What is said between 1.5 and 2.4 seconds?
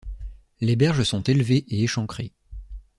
et échancrées.